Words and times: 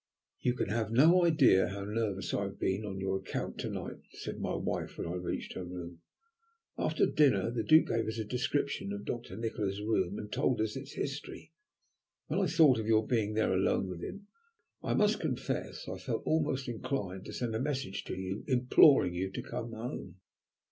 "You 0.39 0.55
can 0.55 0.69
have 0.69 0.91
no 0.91 1.25
idea 1.25 1.67
how 1.67 1.83
nervous 1.85 2.33
I 2.33 2.45
have 2.45 2.57
been 2.59 2.85
on 2.85 2.99
your 2.99 3.19
account 3.19 3.59
to 3.59 3.69
night," 3.69 3.97
said 4.13 4.39
my 4.39 4.55
wife, 4.55 4.97
when 4.97 5.05
I 5.07 5.11
reached 5.13 5.53
her 5.53 5.63
room. 5.63 5.99
"After 6.75 7.05
dinner 7.05 7.51
the 7.51 7.61
Duke 7.61 7.85
gave 7.85 8.07
us 8.07 8.17
a 8.17 8.23
description 8.23 8.91
of 8.93 9.05
Doctor 9.05 9.37
Nikola's 9.37 9.79
room, 9.79 10.17
and 10.17 10.31
told 10.31 10.59
us 10.59 10.75
its 10.75 10.93
history. 10.93 11.53
When 12.25 12.39
I 12.39 12.47
thought 12.47 12.79
of 12.79 12.87
your 12.87 13.05
being 13.05 13.35
there 13.35 13.53
alone 13.53 13.87
with 13.89 14.01
him, 14.01 14.25
I 14.81 14.95
must 14.95 15.19
confess 15.19 15.87
I 15.87 15.99
felt 15.99 16.23
almost 16.25 16.67
inclined 16.67 17.25
to 17.25 17.33
send 17.33 17.53
a 17.53 17.59
message 17.59 18.03
to 18.05 18.15
you 18.15 18.43
imploring 18.47 19.13
you 19.13 19.29
to 19.29 19.43
come 19.43 19.73
home." 19.73 20.15